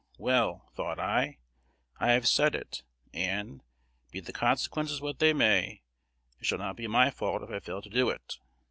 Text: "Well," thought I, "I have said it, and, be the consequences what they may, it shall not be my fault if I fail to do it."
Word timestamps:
"Well," 0.17 0.67
thought 0.73 0.97
I, 0.97 1.37
"I 1.99 2.09
have 2.13 2.27
said 2.27 2.55
it, 2.55 2.81
and, 3.13 3.61
be 4.09 4.19
the 4.19 4.33
consequences 4.33 4.99
what 4.99 5.19
they 5.19 5.31
may, 5.31 5.83
it 6.39 6.45
shall 6.47 6.57
not 6.57 6.75
be 6.75 6.87
my 6.87 7.11
fault 7.11 7.43
if 7.43 7.51
I 7.51 7.59
fail 7.59 7.83
to 7.83 7.87
do 7.89 8.09
it." 8.09 8.39